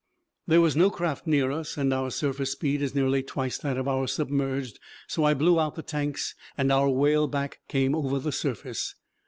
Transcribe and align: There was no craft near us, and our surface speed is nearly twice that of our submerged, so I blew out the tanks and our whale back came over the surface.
There 0.47 0.61
was 0.61 0.75
no 0.75 0.89
craft 0.89 1.27
near 1.27 1.51
us, 1.51 1.77
and 1.77 1.93
our 1.93 2.09
surface 2.09 2.53
speed 2.53 2.81
is 2.81 2.95
nearly 2.95 3.21
twice 3.21 3.59
that 3.59 3.77
of 3.77 3.87
our 3.87 4.07
submerged, 4.07 4.79
so 5.05 5.23
I 5.25 5.35
blew 5.35 5.59
out 5.59 5.75
the 5.75 5.83
tanks 5.83 6.33
and 6.57 6.71
our 6.71 6.89
whale 6.89 7.27
back 7.27 7.59
came 7.67 7.93
over 7.93 8.17
the 8.17 8.31
surface. 8.31 8.95